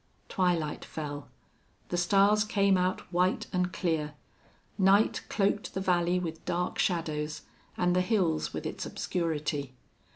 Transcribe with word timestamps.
Twilight 0.29 0.83
fell. 0.83 1.27
The 1.89 1.95
stars 1.97 2.43
came 2.43 2.75
out 2.75 3.01
white 3.13 3.45
and 3.53 3.71
clear. 3.71 4.15
Night 4.75 5.21
cloaked 5.29 5.75
the 5.75 5.79
valley 5.79 6.17
with 6.17 6.43
dark 6.43 6.79
shadows 6.79 7.43
and 7.77 7.95
the 7.95 8.01
hills 8.01 8.51
with 8.51 8.65
its 8.65 8.83
obscurity. 8.83 9.75